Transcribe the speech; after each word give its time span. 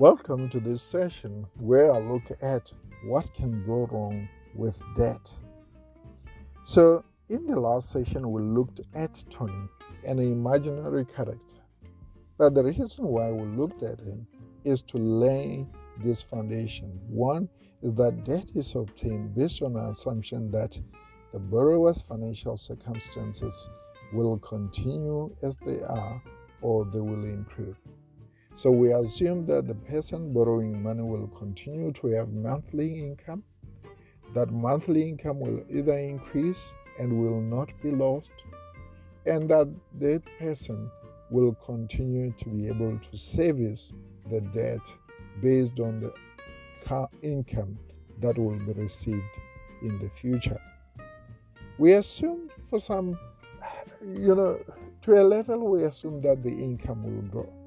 Welcome 0.00 0.48
to 0.50 0.60
this 0.60 0.80
session 0.80 1.44
where 1.56 1.92
I 1.92 1.98
look 1.98 2.22
at 2.40 2.72
what 3.06 3.34
can 3.34 3.66
go 3.66 3.88
wrong 3.90 4.28
with 4.54 4.80
debt. 4.96 5.34
So, 6.62 7.04
in 7.28 7.44
the 7.46 7.58
last 7.58 7.90
session, 7.90 8.30
we 8.30 8.40
looked 8.40 8.80
at 8.94 9.24
Tony, 9.28 9.68
an 10.06 10.20
imaginary 10.20 11.04
character. 11.04 11.62
But 12.38 12.54
the 12.54 12.62
reason 12.62 13.06
why 13.06 13.32
we 13.32 13.44
looked 13.56 13.82
at 13.82 13.98
him 13.98 14.24
is 14.62 14.82
to 14.82 14.98
lay 14.98 15.66
this 16.04 16.22
foundation. 16.22 17.00
One 17.08 17.48
is 17.82 17.92
that 17.94 18.24
debt 18.24 18.52
is 18.54 18.76
obtained 18.76 19.34
based 19.34 19.62
on 19.62 19.74
an 19.74 19.86
assumption 19.86 20.52
that 20.52 20.78
the 21.32 21.40
borrower's 21.40 22.02
financial 22.02 22.56
circumstances 22.56 23.68
will 24.12 24.38
continue 24.38 25.34
as 25.42 25.56
they 25.66 25.80
are 25.80 26.22
or 26.62 26.84
they 26.84 27.00
will 27.00 27.24
improve. 27.24 27.76
So 28.58 28.72
we 28.72 28.92
assume 28.92 29.46
that 29.46 29.68
the 29.68 29.76
person 29.76 30.32
borrowing 30.32 30.82
money 30.82 31.04
will 31.04 31.28
continue 31.28 31.92
to 31.92 32.08
have 32.08 32.32
monthly 32.32 32.92
income, 32.98 33.44
that 34.34 34.50
monthly 34.50 35.08
income 35.08 35.38
will 35.38 35.64
either 35.70 35.96
increase 35.96 36.68
and 36.98 37.22
will 37.22 37.40
not 37.40 37.70
be 37.84 37.92
lost, 37.92 38.32
and 39.26 39.48
that 39.48 39.72
that 40.00 40.24
person 40.40 40.90
will 41.30 41.54
continue 41.64 42.32
to 42.32 42.48
be 42.48 42.66
able 42.66 42.98
to 42.98 43.16
service 43.16 43.92
the 44.28 44.40
debt 44.40 44.80
based 45.40 45.78
on 45.78 46.00
the 46.00 46.12
income 47.22 47.78
that 48.18 48.36
will 48.36 48.58
be 48.58 48.72
received 48.72 49.22
in 49.82 50.00
the 50.00 50.10
future. 50.10 50.60
We 51.78 51.92
assume 51.92 52.50
for 52.68 52.80
some, 52.80 53.16
you 54.04 54.34
know, 54.34 54.58
to 55.02 55.12
a 55.12 55.22
level, 55.22 55.68
we 55.68 55.84
assume 55.84 56.20
that 56.22 56.42
the 56.42 56.50
income 56.50 57.04
will 57.04 57.22
grow. 57.30 57.57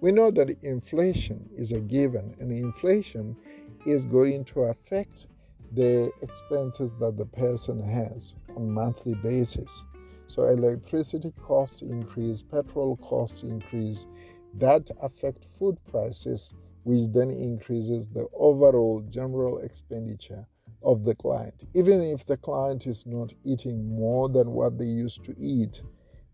We 0.00 0.12
know 0.12 0.30
that 0.30 0.62
inflation 0.62 1.48
is 1.56 1.72
a 1.72 1.80
given, 1.80 2.36
and 2.38 2.52
inflation 2.52 3.36
is 3.84 4.06
going 4.06 4.44
to 4.44 4.60
affect 4.62 5.26
the 5.72 6.12
expenses 6.22 6.92
that 7.00 7.16
the 7.16 7.26
person 7.26 7.82
has 7.82 8.34
on 8.54 8.62
a 8.62 8.70
monthly 8.70 9.14
basis. 9.14 9.82
So 10.28 10.44
electricity 10.44 11.32
costs 11.42 11.82
increase, 11.82 12.42
petrol 12.42 12.96
costs 12.98 13.42
increase, 13.42 14.06
that 14.54 14.88
affect 15.02 15.44
food 15.44 15.76
prices, 15.90 16.54
which 16.84 17.10
then 17.12 17.30
increases 17.30 18.06
the 18.06 18.28
overall 18.34 19.04
general 19.10 19.58
expenditure 19.58 20.46
of 20.84 21.04
the 21.04 21.14
client. 21.16 21.64
Even 21.74 22.00
if 22.00 22.24
the 22.24 22.36
client 22.36 22.86
is 22.86 23.04
not 23.04 23.32
eating 23.42 23.96
more 23.96 24.28
than 24.28 24.52
what 24.52 24.78
they 24.78 24.84
used 24.84 25.24
to 25.24 25.34
eat, 25.38 25.82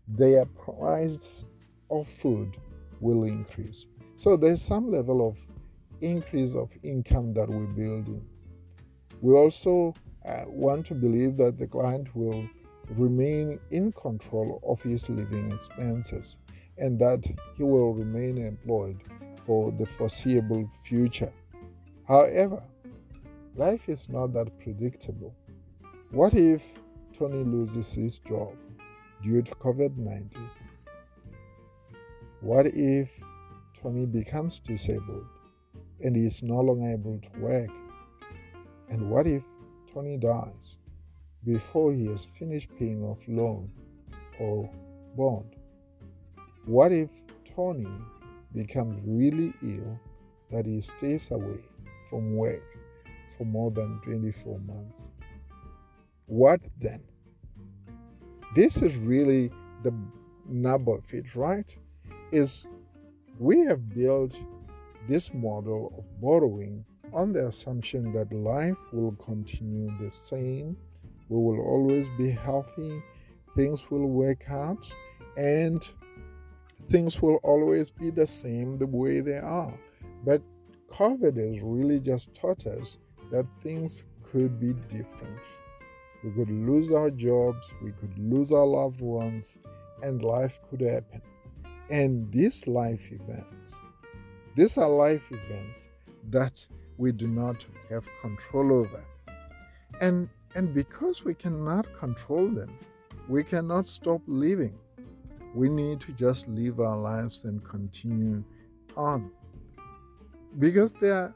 their 0.07 0.45
price 0.45 1.43
of 1.89 2.07
food 2.07 2.57
will 2.99 3.23
increase. 3.23 3.87
So 4.15 4.37
there's 4.37 4.61
some 4.61 4.89
level 4.89 5.27
of 5.27 5.37
increase 6.01 6.55
of 6.55 6.71
income 6.83 7.33
that 7.33 7.49
we're 7.49 7.65
building. 7.65 8.25
We 9.21 9.33
also 9.33 9.93
uh, 10.25 10.43
want 10.47 10.85
to 10.87 10.93
believe 10.93 11.37
that 11.37 11.57
the 11.57 11.67
client 11.67 12.15
will 12.15 12.47
remain 12.91 13.59
in 13.71 13.91
control 13.93 14.61
of 14.65 14.81
his 14.81 15.09
living 15.09 15.51
expenses 15.51 16.37
and 16.77 16.99
that 16.99 17.25
he 17.57 17.63
will 17.63 17.93
remain 17.93 18.37
employed 18.37 19.01
for 19.45 19.71
the 19.71 19.85
foreseeable 19.85 20.69
future. 20.83 21.31
However, 22.07 22.63
life 23.55 23.89
is 23.89 24.09
not 24.09 24.33
that 24.33 24.57
predictable. 24.59 25.33
What 26.11 26.33
if 26.33 26.63
Tony 27.13 27.43
loses 27.43 27.93
his 27.93 28.19
job 28.19 28.53
due 29.23 29.41
to 29.41 29.55
COVID 29.55 29.97
19? 29.97 30.49
What 32.45 32.67
if 32.67 33.09
Tony 33.81 34.05
becomes 34.05 34.59
disabled 34.59 35.25
and 36.01 36.15
is 36.15 36.43
no 36.43 36.59
longer 36.61 36.91
able 36.91 37.19
to 37.19 37.39
work? 37.39 37.71
And 38.87 39.09
what 39.09 39.25
if 39.25 39.41
Tony 39.91 40.17
dies 40.17 40.77
before 41.43 41.91
he 41.91 42.05
has 42.05 42.23
finished 42.23 42.69
paying 42.77 43.03
off 43.03 43.17
loan 43.27 43.71
or 44.39 44.69
bond? 45.17 45.55
What 46.67 46.91
if 46.91 47.09
Tony 47.55 47.89
becomes 48.53 49.01
really 49.03 49.51
ill 49.63 49.99
that 50.51 50.67
he 50.67 50.81
stays 50.81 51.31
away 51.31 51.61
from 52.11 52.35
work 52.35 52.61
for 53.39 53.45
more 53.45 53.71
than 53.71 53.99
24 54.03 54.59
months? 54.59 55.01
What 56.27 56.59
then? 56.79 57.01
This 58.53 58.83
is 58.83 58.95
really 58.97 59.49
the 59.81 59.95
nub 60.47 60.87
of 60.87 61.11
it, 61.11 61.33
right? 61.33 61.75
Is 62.31 62.65
we 63.39 63.59
have 63.61 63.89
built 63.89 64.39
this 65.07 65.33
model 65.33 65.93
of 65.97 66.21
borrowing 66.21 66.83
on 67.13 67.31
the 67.31 67.47
assumption 67.47 68.11
that 68.13 68.31
life 68.33 68.77
will 68.91 69.13
continue 69.13 69.89
the 69.99 70.09
same, 70.09 70.75
we 71.29 71.37
will 71.37 71.61
always 71.61 72.09
be 72.17 72.29
healthy, 72.29 73.01
things 73.55 73.89
will 73.89 74.07
work 74.07 74.49
out, 74.49 74.93
and 75.37 75.89
things 76.87 77.21
will 77.21 77.39
always 77.43 77.89
be 77.89 78.09
the 78.09 78.27
same 78.27 78.77
the 78.77 78.85
way 78.85 79.21
they 79.21 79.37
are. 79.37 79.73
But 80.23 80.41
COVID 80.91 81.37
has 81.37 81.61
really 81.61 81.99
just 81.99 82.33
taught 82.33 82.65
us 82.67 82.97
that 83.31 83.45
things 83.61 84.05
could 84.23 84.59
be 84.59 84.73
different. 84.89 85.39
We 86.23 86.31
could 86.31 86.49
lose 86.49 86.91
our 86.91 87.11
jobs, 87.11 87.73
we 87.81 87.91
could 87.91 88.17
lose 88.17 88.51
our 88.51 88.65
loved 88.65 89.01
ones, 89.01 89.57
and 90.03 90.21
life 90.21 90.59
could 90.69 90.81
happen. 90.81 91.21
And 91.89 92.31
these 92.31 92.67
life 92.67 93.11
events, 93.11 93.75
these 94.55 94.77
are 94.77 94.89
life 94.89 95.31
events 95.31 95.87
that 96.29 96.65
we 96.97 97.11
do 97.11 97.27
not 97.27 97.63
have 97.89 98.07
control 98.21 98.73
over. 98.73 99.03
And, 100.01 100.29
and 100.55 100.73
because 100.73 101.23
we 101.23 101.33
cannot 101.33 101.85
control 101.99 102.47
them, 102.49 102.77
we 103.27 103.43
cannot 103.43 103.87
stop 103.87 104.21
living. 104.27 104.77
We 105.53 105.69
need 105.69 105.99
to 106.01 106.11
just 106.11 106.47
live 106.47 106.79
our 106.79 106.97
lives 106.97 107.43
and 107.43 107.63
continue 107.63 108.43
on. 108.97 109.31
Because 110.57 110.93
there, 110.93 111.33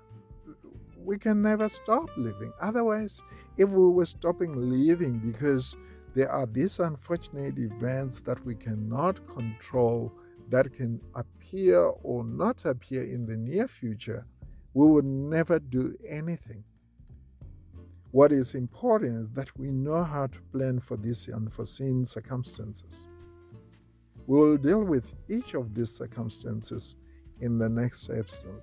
we 0.98 1.18
can 1.18 1.42
never 1.42 1.70
stop 1.70 2.10
living. 2.18 2.52
Otherwise, 2.60 3.22
if 3.58 3.70
we 3.70 3.90
were 3.90 4.06
stopping 4.06 4.54
living 4.56 5.20
because 5.20 5.76
there 6.16 6.30
are 6.30 6.46
these 6.46 6.80
unfortunate 6.80 7.58
events 7.58 8.20
that 8.22 8.44
we 8.46 8.56
cannot 8.56 9.26
control, 9.28 10.12
that 10.50 10.74
can 10.74 11.00
appear 11.16 11.80
or 12.04 12.24
not 12.24 12.66
appear 12.66 13.04
in 13.04 13.26
the 13.26 13.38
near 13.38 13.68
future, 13.68 14.26
we 14.74 14.88
will 14.88 15.04
never 15.04 15.60
do 15.60 15.96
anything. 16.08 16.64
What 18.12 18.32
is 18.32 18.56
important 18.56 19.22
is 19.22 19.30
that 19.30 19.56
we 19.58 19.72
know 19.72 20.04
how 20.04 20.28
to 20.28 20.42
plan 20.52 20.80
for 20.80 20.98
these 20.98 21.30
unforeseen 21.30 22.06
circumstances. 22.06 23.08
We 24.26 24.40
will 24.40 24.58
deal 24.58 24.84
with 24.84 25.14
each 25.30 25.54
of 25.54 25.76
these 25.76 25.92
circumstances 25.92 26.96
in 27.40 27.58
the 27.58 27.70
next 27.70 28.10
episode, 28.10 28.62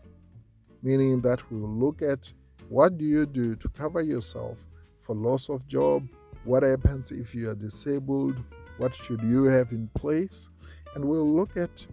meaning 0.83 1.21
that 1.23 1.49
we 1.51 1.61
will 1.61 1.77
look 1.77 2.03
at 2.03 2.33
what 2.69 2.99
do 2.99 3.05
you 3.05 3.27
do 3.27 3.55
to 3.57 3.69
cover 3.69 4.03
yourself 4.03 4.65
for 5.03 5.15
loss 5.15 5.49
of 5.49 5.67
job, 5.69 6.09
what 6.45 6.63
happens 6.65 7.13
if 7.13 7.35
you 7.35 7.51
are 7.51 7.55
disabled, 7.55 8.43
what 8.79 8.95
should 8.95 9.23
you 9.23 9.45
have 9.45 9.71
in 9.71 9.89
place, 9.95 10.49
and 10.95 11.05
we'll 11.05 11.29
look 11.29 11.57
at 11.57 11.87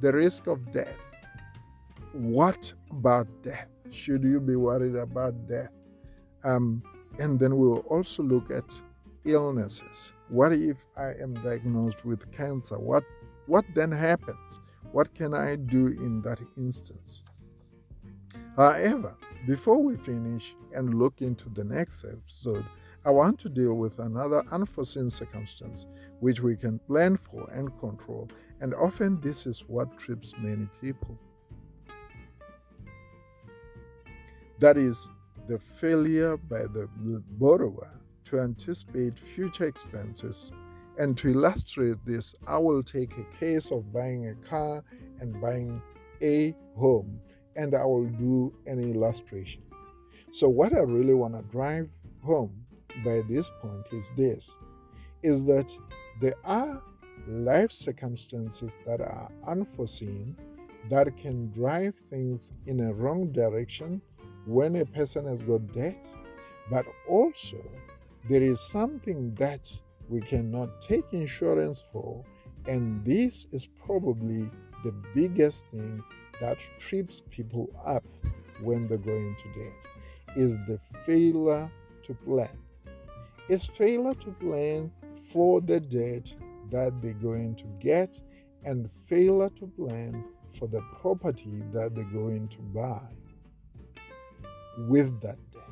the 0.00 0.12
risk 0.12 0.46
of 0.46 0.72
death. 0.72 0.96
What 2.12 2.72
about 2.90 3.26
death? 3.42 3.68
Should 3.90 4.22
you 4.22 4.40
be 4.40 4.56
worried 4.56 4.96
about 4.96 5.46
death? 5.46 5.70
Um, 6.44 6.82
and 7.18 7.38
then 7.38 7.56
we'll 7.56 7.84
also 7.90 8.22
look 8.22 8.50
at 8.50 8.80
illnesses. 9.24 10.12
What 10.28 10.52
if 10.52 10.84
I 10.96 11.12
am 11.20 11.34
diagnosed 11.34 12.04
with 12.04 12.30
cancer? 12.32 12.78
What 12.78 13.04
what 13.46 13.64
then 13.74 13.90
happens? 13.90 14.58
What 14.92 15.14
can 15.14 15.34
I 15.34 15.56
do 15.56 15.86
in 15.86 16.20
that 16.22 16.40
instance? 16.56 17.22
However, 18.56 19.14
before 19.46 19.82
we 19.82 19.96
finish 19.96 20.54
and 20.74 20.94
look 20.94 21.22
into 21.22 21.48
the 21.48 21.64
next 21.64 22.04
episode, 22.04 22.64
I 23.08 23.10
want 23.10 23.38
to 23.38 23.48
deal 23.48 23.72
with 23.72 24.00
another 24.00 24.44
unforeseen 24.52 25.08
circumstance 25.08 25.86
which 26.20 26.42
we 26.42 26.56
can 26.56 26.78
plan 26.80 27.16
for 27.16 27.48
and 27.54 27.70
control, 27.80 28.28
and 28.60 28.74
often 28.74 29.18
this 29.22 29.46
is 29.46 29.60
what 29.66 29.96
trips 29.96 30.34
many 30.36 30.68
people. 30.78 31.18
That 34.58 34.76
is, 34.76 35.08
the 35.48 35.58
failure 35.58 36.36
by 36.36 36.64
the 36.64 36.86
borrower 37.38 37.90
to 38.26 38.40
anticipate 38.40 39.18
future 39.18 39.64
expenses. 39.64 40.52
And 40.98 41.16
to 41.16 41.30
illustrate 41.30 42.04
this, 42.04 42.34
I 42.46 42.58
will 42.58 42.82
take 42.82 43.14
a 43.16 43.38
case 43.40 43.70
of 43.70 43.90
buying 43.90 44.28
a 44.28 44.34
car 44.46 44.84
and 45.20 45.40
buying 45.40 45.80
a 46.20 46.54
home, 46.76 47.20
and 47.56 47.74
I 47.74 47.86
will 47.86 48.04
do 48.04 48.52
an 48.66 48.78
illustration. 48.80 49.62
So, 50.30 50.50
what 50.50 50.76
I 50.76 50.80
really 50.80 51.14
want 51.14 51.32
to 51.36 51.42
drive 51.50 51.88
home 52.22 52.66
by 53.04 53.20
this 53.28 53.50
point 53.60 53.86
is 53.92 54.10
this 54.16 54.54
is 55.22 55.44
that 55.46 55.76
there 56.20 56.36
are 56.44 56.82
life 57.26 57.70
circumstances 57.70 58.74
that 58.86 59.00
are 59.00 59.30
unforeseen 59.46 60.36
that 60.88 61.16
can 61.16 61.50
drive 61.52 61.94
things 62.10 62.52
in 62.66 62.80
a 62.80 62.92
wrong 62.92 63.30
direction 63.32 64.00
when 64.46 64.76
a 64.76 64.84
person 64.86 65.26
has 65.26 65.42
got 65.42 65.70
debt, 65.72 66.08
but 66.70 66.86
also 67.06 67.58
there 68.28 68.42
is 68.42 68.60
something 68.60 69.34
that 69.34 69.68
we 70.08 70.20
cannot 70.20 70.80
take 70.80 71.04
insurance 71.12 71.80
for, 71.80 72.24
and 72.66 73.04
this 73.04 73.46
is 73.52 73.66
probably 73.84 74.50
the 74.84 74.92
biggest 75.14 75.66
thing 75.68 76.02
that 76.40 76.56
trips 76.78 77.20
people 77.30 77.68
up 77.84 78.04
when 78.62 78.88
they 78.88 78.96
go 78.96 79.14
into 79.14 79.44
debt 79.54 79.74
is 80.36 80.56
the 80.66 80.78
failure 81.04 81.70
to 82.02 82.14
plan. 82.14 82.48
Is 83.48 83.66
failure 83.66 84.14
to 84.14 84.30
plan 84.32 84.92
for 85.30 85.60
the 85.60 85.80
debt 85.80 86.34
that 86.70 87.00
they're 87.00 87.14
going 87.14 87.54
to 87.56 87.64
get 87.80 88.20
and 88.64 88.90
failure 88.90 89.50
to 89.50 89.66
plan 89.66 90.24
for 90.58 90.68
the 90.68 90.82
property 91.00 91.62
that 91.72 91.94
they're 91.94 92.04
going 92.04 92.48
to 92.48 92.58
buy 92.58 93.08
with 94.86 95.20
that 95.22 95.38
debt. 95.50 95.62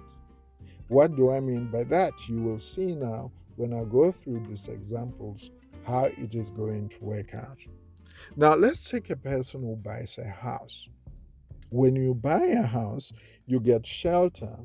What 0.89 1.17
do 1.17 1.31
I 1.31 1.41
mean 1.41 1.67
by 1.71 1.85
that? 1.85 2.13
You 2.29 2.41
will 2.41 2.61
see 2.61 2.95
now 2.95 3.31
when 3.57 3.73
I 3.73 3.85
go 3.85 4.13
through 4.13 4.47
these 4.47 4.69
examples 4.69 5.51
how 5.85 6.05
it 6.05 6.35
is 6.35 6.51
going 6.51 6.89
to 6.91 6.97
work 7.01 7.35
out. 7.35 7.59
Now, 8.37 8.55
let's 8.55 8.89
take 8.91 9.11
a 9.11 9.17
person 9.17 9.63
who 9.63 9.77
buys 9.77 10.19
a 10.19 10.29
house. 10.29 10.89
When 11.71 11.97
you 11.97 12.15
buy 12.15 12.45
a 12.45 12.63
house, 12.63 13.13
you 13.47 13.61
get 13.61 13.87
shelter 13.87 14.57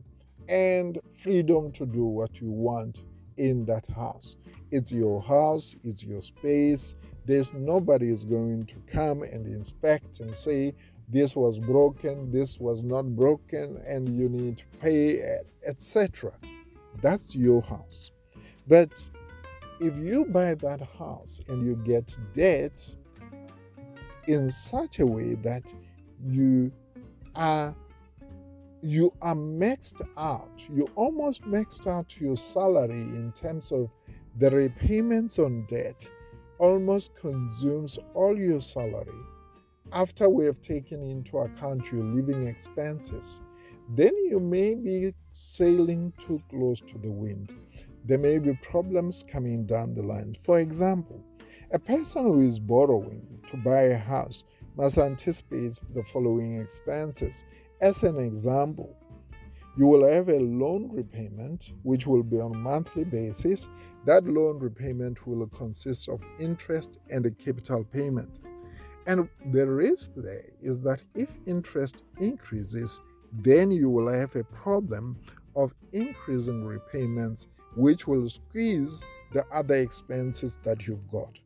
and 0.50 1.00
freedom 1.18 1.72
to 1.74 1.86
do 1.86 2.04
what 2.06 2.42
you 2.42 2.50
want 2.50 3.04
in 3.38 3.66
that 3.66 3.88
house. 3.88 4.36
It's 4.72 4.92
your 4.92 5.22
house, 5.22 5.76
it's 5.84 6.04
your 6.04 6.22
space. 6.22 6.96
There's 7.26 7.54
nobody 7.54 8.10
is 8.10 8.24
going 8.24 8.64
to 8.64 8.76
come 8.88 9.24
and 9.24 9.46
inspect 9.46 10.20
and 10.20 10.36
say, 10.36 10.74
this 11.10 11.36
was 11.36 11.60
broken, 11.60 12.32
this 12.32 12.60
was 12.60 12.82
not 12.82 13.16
broken, 13.16 13.82
and 13.86 14.08
you 14.18 14.30
need 14.30 14.60
to 14.60 14.64
pay, 14.80 15.40
etc. 15.68 16.32
That's 17.02 17.36
your 17.36 17.62
house. 17.62 18.12
But 18.68 19.10
if 19.80 19.98
you 19.98 20.26
buy 20.26 20.56
that 20.56 20.82
house 20.98 21.42
and 21.48 21.66
you 21.66 21.76
get 21.76 22.18
debt 22.34 22.96
in 24.28 24.50
such 24.50 25.00
a 25.00 25.06
way 25.06 25.36
that 25.36 25.74
you 26.26 26.72
are 27.36 27.76
you 28.82 29.14
are 29.22 29.36
maxed 29.36 30.02
out 30.18 30.64
you 30.74 30.88
almost 30.96 31.44
maxed 31.44 31.88
out 31.88 32.20
your 32.20 32.36
salary 32.36 33.02
in 33.02 33.32
terms 33.34 33.72
of 33.72 33.90
the 34.38 34.50
repayments 34.50 35.40
on 35.40 35.66
debt 35.68 36.10
almost 36.60 37.16
consumes 37.16 38.00
all 38.14 38.38
your 38.38 38.62
salary 38.62 39.22
after 39.94 40.30
we 40.30 40.46
have 40.46 40.62
taken 40.62 41.04
into 41.04 41.38
account 41.40 41.92
your 41.92 42.04
living 42.04 42.48
expenses, 42.48 43.42
then 43.90 44.14
you 44.30 44.40
may 44.40 44.76
be 44.76 45.14
sailing 45.34 46.14
too 46.18 46.42
close 46.50 46.80
to 46.80 46.98
the 46.98 47.12
wind. 47.12 47.52
There 48.06 48.18
may 48.18 48.40
be 48.40 48.54
problems 48.62 49.24
coming 49.28 49.66
down 49.66 49.94
the 49.94 50.04
line. 50.04 50.36
For 50.42 50.60
example, 50.60 51.22
a 51.72 51.80
person 51.80 52.24
who 52.24 52.42
is 52.42 52.60
borrowing 52.60 53.42
to 53.50 53.58
buy 53.58 53.84
a 53.84 53.98
house 53.98 54.44
must 54.78 54.98
anticipate 54.98 55.80
the 55.94 56.04
following 56.04 56.60
expenses. 56.60 57.44
As 57.82 58.04
an 58.04 58.20
example, 58.20 58.96
you 59.76 59.88
will 59.88 60.08
have 60.08 60.30
a 60.30 60.38
loan 60.38 60.92
repayment 60.94 61.72
which 61.82 62.06
will 62.06 62.22
be 62.22 62.40
on 62.40 62.54
a 62.54 62.58
monthly 62.58 63.04
basis. 63.04 63.68
That 64.06 64.24
loan 64.26 64.60
repayment 64.60 65.26
will 65.26 65.48
consist 65.48 66.08
of 66.08 66.22
interest 66.40 67.00
and 67.10 67.26
a 67.26 67.32
capital 67.32 67.84
payment. 67.84 68.38
And 69.08 69.28
the 69.52 69.66
risk 69.66 70.12
there 70.16 70.46
is 70.62 70.80
that 70.82 71.04
if 71.16 71.36
interest 71.48 72.04
increases, 72.20 73.00
then 73.34 73.72
you 73.72 73.90
will 73.90 74.14
have 74.14 74.36
a 74.36 74.44
problem 74.44 75.18
of 75.56 75.74
increasing 75.92 76.64
repayments, 76.64 77.48
which 77.76 78.08
will 78.08 78.30
squeeze 78.30 79.04
the 79.34 79.44
other 79.52 79.76
expenses 79.76 80.60
that 80.64 80.86
you've 80.86 81.10
got. 81.10 81.40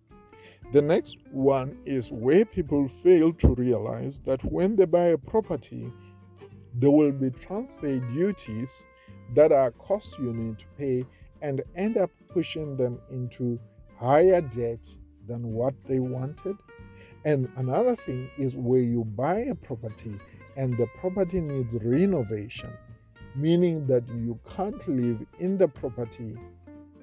The 0.74 0.82
next 0.82 1.16
one 1.32 1.78
is 1.86 2.12
where 2.12 2.44
people 2.44 2.90
fail 2.90 3.32
to 3.34 3.56
realize 3.56 4.20
that 4.26 4.44
when 4.44 4.76
they 4.76 4.86
buy 4.86 5.10
a 5.10 5.18
property, 5.18 5.94
there 6.78 6.92
will 6.92 7.12
be 7.12 7.30
transfer 7.30 8.00
duties 8.14 8.86
that 9.34 9.52
are 9.52 9.72
cost 9.72 10.20
you 10.20 10.34
need 10.34 10.60
to 10.60 10.66
pay 10.78 11.06
and 11.42 11.62
end 11.76 11.98
up 11.98 12.12
pushing 12.30 12.76
them 12.76 13.00
into 13.10 13.60
higher 13.98 14.42
debt 14.42 14.86
than 15.28 15.54
what 15.54 15.74
they 15.86 16.00
wanted. 16.00 16.58
And 17.24 17.50
another 17.56 17.96
thing 17.96 18.30
is 18.38 18.56
where 18.56 18.82
you 18.82 19.04
buy 19.04 19.40
a 19.40 19.56
property 19.56 20.20
and 20.58 20.78
the 20.78 20.88
property 21.00 21.42
needs 21.42 21.76
renovation, 21.82 22.72
meaning 23.36 23.88
that 23.88 24.08
you 24.10 24.40
can't 24.56 24.88
live 24.88 25.26
in 25.40 25.58
the 25.58 25.68
property 25.68 26.38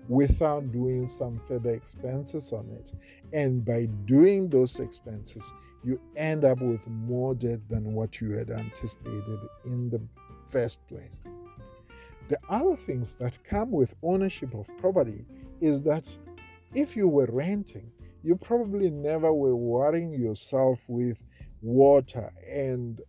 without 0.08 0.72
doing 0.72 1.06
some 1.06 1.40
further 1.46 1.70
expenses 1.70 2.52
on 2.52 2.68
it. 2.70 2.92
And 3.32 3.64
by 3.64 3.86
doing 4.04 4.48
those 4.48 4.78
expenses, 4.80 5.52
you 5.84 6.00
end 6.16 6.44
up 6.44 6.60
with 6.60 6.86
more 6.86 7.34
debt 7.34 7.60
than 7.68 7.94
what 7.94 8.20
you 8.20 8.32
had 8.32 8.50
anticipated 8.50 9.40
in 9.64 9.90
the 9.90 10.00
first 10.46 10.78
place. 10.86 11.18
The 12.28 12.38
other 12.48 12.76
things 12.76 13.16
that 13.16 13.42
come 13.42 13.70
with 13.70 13.94
ownership 14.02 14.54
of 14.54 14.66
property 14.78 15.26
is 15.60 15.82
that 15.82 16.16
if 16.74 16.96
you 16.96 17.08
were 17.08 17.28
renting, 17.30 17.90
you 18.22 18.36
probably 18.36 18.90
never 18.90 19.32
were 19.32 19.56
worrying 19.56 20.14
yourself 20.14 20.84
with 20.86 21.18
water 21.60 22.32
and 22.48 23.00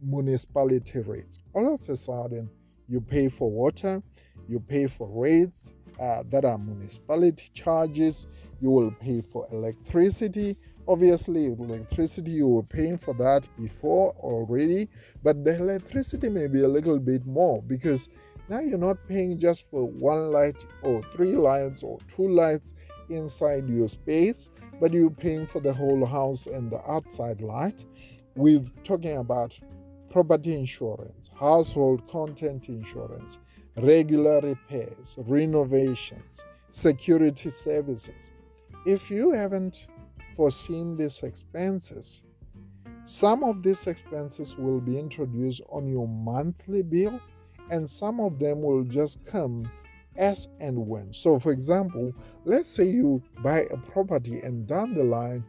municipality 0.00 1.00
rates. 1.00 1.38
All 1.52 1.74
of 1.74 1.88
a 1.88 1.96
sudden, 1.96 2.50
you 2.88 3.00
pay 3.00 3.28
for 3.28 3.50
water, 3.50 4.02
you 4.48 4.60
pay 4.60 4.86
for 4.86 5.08
rates 5.08 5.72
uh, 6.00 6.22
that 6.30 6.44
are 6.44 6.58
municipality 6.58 7.50
charges, 7.54 8.26
you 8.60 8.70
will 8.70 8.90
pay 8.92 9.20
for 9.20 9.46
electricity. 9.52 10.56
Obviously, 10.86 11.46
electricity, 11.46 12.32
you 12.32 12.48
were 12.48 12.62
paying 12.62 12.98
for 12.98 13.14
that 13.14 13.48
before 13.56 14.14
already, 14.18 14.88
but 15.22 15.44
the 15.44 15.56
electricity 15.56 16.28
may 16.28 16.46
be 16.46 16.62
a 16.62 16.68
little 16.68 16.98
bit 16.98 17.24
more 17.26 17.62
because 17.62 18.08
now 18.48 18.60
you're 18.60 18.76
not 18.76 18.98
paying 19.08 19.38
just 19.38 19.70
for 19.70 19.86
one 19.86 20.30
light 20.30 20.66
or 20.82 21.02
three 21.14 21.36
lights 21.36 21.82
or 21.82 21.98
two 22.14 22.28
lights 22.28 22.74
inside 23.08 23.68
your 23.68 23.88
space, 23.88 24.50
but 24.80 24.92
you're 24.92 25.10
paying 25.10 25.46
for 25.46 25.60
the 25.60 25.72
whole 25.72 26.04
house 26.04 26.46
and 26.46 26.70
the 26.70 26.80
outside 26.90 27.40
light. 27.40 27.84
We're 28.36 28.64
talking 28.82 29.16
about 29.16 29.58
property 30.10 30.54
insurance, 30.54 31.30
household 31.38 32.06
content 32.08 32.68
insurance, 32.68 33.38
regular 33.76 34.40
repairs, 34.40 35.16
renovations, 35.26 36.44
security 36.70 37.50
services. 37.50 38.30
If 38.86 39.10
you 39.10 39.32
haven't 39.32 39.86
foreseen 40.36 40.96
these 40.96 41.22
expenses, 41.22 42.22
some 43.04 43.44
of 43.44 43.62
these 43.62 43.86
expenses 43.86 44.56
will 44.56 44.80
be 44.80 44.98
introduced 44.98 45.62
on 45.68 45.86
your 45.86 46.08
monthly 46.08 46.82
bill, 46.82 47.20
and 47.70 47.88
some 47.88 48.20
of 48.20 48.38
them 48.38 48.62
will 48.62 48.84
just 48.84 49.24
come 49.24 49.70
as 50.16 50.48
and 50.60 50.86
when. 50.86 51.12
So, 51.12 51.38
for 51.38 51.52
example, 51.52 52.12
let's 52.44 52.68
say 52.68 52.84
you 52.84 53.22
buy 53.42 53.66
a 53.70 53.76
property 53.76 54.40
and 54.40 54.66
down 54.66 54.94
the 54.94 55.04
line, 55.04 55.44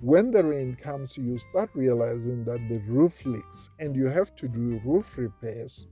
when 0.00 0.30
the 0.30 0.44
rain 0.44 0.76
comes, 0.76 1.16
you 1.16 1.38
start 1.38 1.70
realizing 1.74 2.44
that 2.44 2.68
the 2.68 2.78
roof 2.88 3.24
leaks 3.24 3.70
and 3.78 3.94
you 3.94 4.06
have 4.06 4.34
to 4.36 4.48
do 4.48 4.80
roof 4.84 5.16
repairs. 5.16 5.86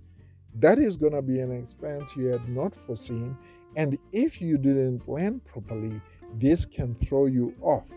That 0.54 0.78
is 0.78 0.96
going 0.96 1.12
to 1.12 1.22
be 1.22 1.40
an 1.40 1.52
expense 1.52 2.16
you 2.16 2.26
had 2.26 2.48
not 2.48 2.74
foreseen. 2.74 3.36
And 3.76 3.98
if 4.12 4.40
you 4.40 4.58
didn't 4.58 5.00
plan 5.00 5.40
properly, 5.40 6.00
this 6.34 6.66
can 6.66 6.94
throw 6.94 7.26
you 7.26 7.54
off. 7.60 7.90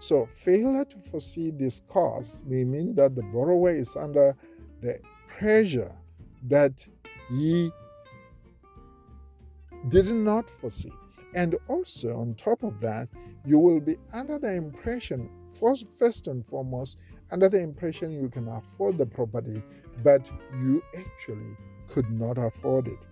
So, 0.00 0.26
failure 0.26 0.84
to 0.84 0.98
foresee 0.98 1.50
this 1.50 1.80
cost 1.88 2.46
may 2.46 2.64
mean 2.64 2.94
that 2.94 3.14
the 3.16 3.22
borrower 3.22 3.70
is 3.70 3.96
under 3.96 4.36
the 4.80 5.00
pressure 5.26 5.92
that 6.48 6.86
he 7.28 7.70
did 9.88 10.10
not 10.10 10.48
foresee. 10.48 10.92
And 11.34 11.56
also, 11.68 12.20
on 12.20 12.34
top 12.34 12.62
of 12.62 12.80
that, 12.80 13.08
you 13.44 13.58
will 13.58 13.80
be 13.80 13.96
under 14.12 14.38
the 14.38 14.54
impression, 14.54 15.28
first, 15.50 15.86
first 15.98 16.26
and 16.26 16.46
foremost, 16.46 16.96
under 17.30 17.48
the 17.48 17.60
impression 17.60 18.12
you 18.12 18.28
can 18.28 18.48
afford 18.48 18.98
the 18.98 19.06
property, 19.06 19.62
but 20.02 20.30
you 20.60 20.82
actually 20.96 21.56
could 21.88 22.10
not 22.10 22.38
afford 22.38 22.88
it. 22.88 23.06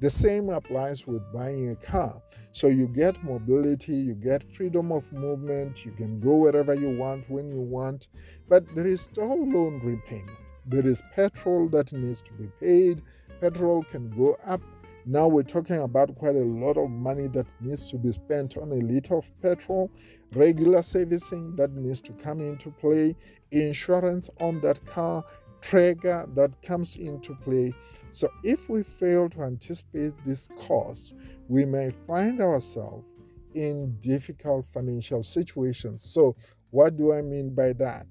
The 0.00 0.10
same 0.10 0.50
applies 0.50 1.06
with 1.06 1.22
buying 1.32 1.70
a 1.70 1.76
car. 1.76 2.22
So 2.52 2.66
you 2.66 2.88
get 2.88 3.22
mobility, 3.24 3.94
you 3.94 4.14
get 4.14 4.42
freedom 4.42 4.92
of 4.92 5.10
movement, 5.12 5.84
you 5.84 5.92
can 5.92 6.20
go 6.20 6.36
wherever 6.36 6.74
you 6.74 6.90
want 6.90 7.28
when 7.30 7.48
you 7.48 7.60
want, 7.60 8.08
but 8.48 8.64
there 8.74 8.86
is 8.86 9.02
still 9.02 9.38
loan 9.50 9.80
repayment. 9.82 10.38
There 10.66 10.86
is 10.86 11.02
petrol 11.14 11.68
that 11.70 11.92
needs 11.92 12.20
to 12.22 12.32
be 12.32 12.48
paid. 12.60 13.02
Petrol 13.40 13.84
can 13.84 14.10
go 14.10 14.36
up 14.44 14.60
Now 15.08 15.28
we're 15.28 15.44
talking 15.44 15.78
about 15.78 16.16
quite 16.16 16.34
a 16.34 16.40
lot 16.40 16.76
of 16.76 16.90
money 16.90 17.28
that 17.28 17.46
needs 17.60 17.88
to 17.92 17.96
be 17.96 18.10
spent 18.10 18.56
on 18.56 18.72
a 18.72 18.74
liter 18.74 19.14
of 19.16 19.30
petrol, 19.40 19.88
regular 20.34 20.82
servicing 20.82 21.54
that 21.54 21.70
needs 21.70 22.00
to 22.00 22.12
come 22.14 22.40
into 22.40 22.72
play, 22.72 23.14
insurance 23.52 24.28
on 24.40 24.60
that 24.62 24.84
car, 24.84 25.24
trigger 25.68 26.26
that 26.34 26.50
comes 26.62 26.96
into 26.96 27.34
play. 27.36 27.72
So 28.12 28.28
if 28.44 28.68
we 28.68 28.82
fail 28.82 29.28
to 29.30 29.42
anticipate 29.42 30.12
these 30.24 30.48
costs, 30.66 31.12
we 31.48 31.64
may 31.64 31.90
find 32.06 32.40
ourselves 32.40 33.06
in 33.54 33.96
difficult 34.00 34.66
financial 34.66 35.22
situations. 35.22 36.02
So, 36.02 36.36
what 36.70 36.96
do 36.96 37.12
I 37.12 37.22
mean 37.22 37.54
by 37.54 37.72
that? 37.74 38.06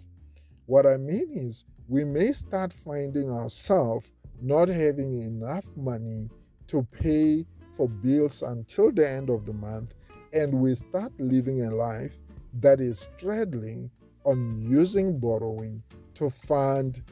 What 0.65 0.85
I 0.87 0.97
mean 0.97 1.27
is, 1.31 1.65
we 1.87 2.03
may 2.03 2.33
start 2.33 2.73
finding 2.73 3.29
ourselves 3.29 4.11
not 4.41 4.69
having 4.69 5.21
enough 5.21 5.65
money 5.75 6.29
to 6.67 6.87
pay 6.91 7.45
for 7.73 7.87
bills 7.87 8.41
until 8.41 8.91
the 8.91 9.07
end 9.07 9.29
of 9.29 9.45
the 9.45 9.53
month, 9.53 9.93
and 10.33 10.53
we 10.53 10.73
start 10.73 11.11
living 11.19 11.63
a 11.63 11.75
life 11.75 12.17
that 12.53 12.81
is 12.81 13.07
straddling 13.17 13.91
on 14.23 14.65
using 14.67 15.19
borrowing 15.19 15.83
to 16.15 16.29
fund 16.29 17.03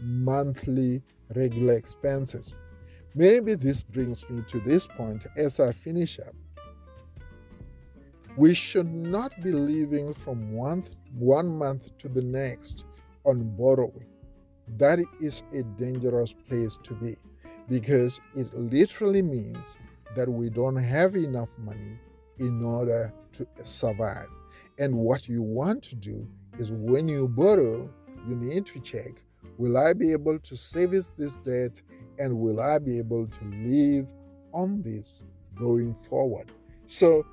monthly 0.00 1.02
regular 1.34 1.74
expenses. 1.74 2.56
Maybe 3.14 3.54
this 3.54 3.82
brings 3.82 4.28
me 4.28 4.42
to 4.48 4.60
this 4.60 4.86
point 4.86 5.26
as 5.36 5.60
I 5.60 5.72
finish 5.72 6.18
up. 6.18 6.34
We 8.36 8.54
should 8.54 8.92
not 8.92 9.32
be 9.42 9.52
living 9.52 10.12
from 10.12 10.52
one, 10.52 10.84
one 11.16 11.46
month 11.56 11.96
to 11.98 12.08
the 12.08 12.22
next 12.22 12.84
on 13.24 13.56
borrowing. 13.56 14.06
That 14.76 14.98
is 15.20 15.44
a 15.52 15.62
dangerous 15.62 16.32
place 16.32 16.76
to 16.82 16.94
be 16.94 17.16
because 17.68 18.20
it 18.34 18.52
literally 18.54 19.22
means 19.22 19.76
that 20.16 20.28
we 20.28 20.50
don't 20.50 20.76
have 20.76 21.14
enough 21.14 21.50
money 21.58 21.98
in 22.38 22.64
order 22.64 23.12
to 23.32 23.46
survive. 23.62 24.28
And 24.78 24.94
what 24.94 25.28
you 25.28 25.42
want 25.42 25.82
to 25.84 25.94
do 25.94 26.26
is 26.58 26.72
when 26.72 27.08
you 27.08 27.28
borrow, 27.28 27.88
you 28.26 28.34
need 28.34 28.66
to 28.66 28.80
check 28.80 29.22
will 29.58 29.78
I 29.78 29.92
be 29.92 30.12
able 30.12 30.38
to 30.38 30.56
service 30.56 31.12
this 31.16 31.36
debt 31.36 31.80
and 32.18 32.38
will 32.38 32.60
I 32.60 32.78
be 32.78 32.98
able 32.98 33.26
to 33.26 33.44
live 33.44 34.12
on 34.52 34.82
this 34.82 35.24
going 35.54 35.94
forward? 36.08 36.50
So 36.86 37.24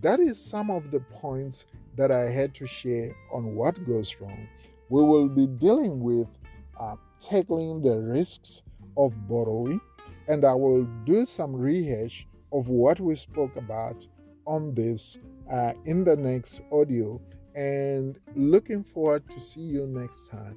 that 0.00 0.20
is 0.20 0.40
some 0.40 0.70
of 0.70 0.90
the 0.90 1.00
points 1.00 1.66
that 1.96 2.10
I 2.10 2.30
had 2.30 2.54
to 2.54 2.66
share 2.66 3.14
on 3.32 3.54
what 3.54 3.84
goes 3.84 4.16
wrong. 4.20 4.48
We 4.88 5.02
will 5.02 5.28
be 5.28 5.46
dealing 5.46 6.00
with 6.00 6.28
uh, 6.78 6.96
tackling 7.20 7.82
the 7.82 7.98
risks 7.98 8.62
of 8.96 9.12
borrowing, 9.28 9.80
and 10.28 10.44
I 10.44 10.54
will 10.54 10.84
do 11.04 11.26
some 11.26 11.54
rehash 11.54 12.26
of 12.52 12.68
what 12.68 13.00
we 13.00 13.16
spoke 13.16 13.56
about 13.56 14.06
on 14.46 14.74
this 14.74 15.18
uh, 15.52 15.72
in 15.84 16.04
the 16.04 16.16
next 16.16 16.62
audio. 16.72 17.20
And 17.54 18.18
looking 18.36 18.84
forward 18.84 19.28
to 19.30 19.40
see 19.40 19.60
you 19.60 19.86
next 19.86 20.30
time. 20.30 20.56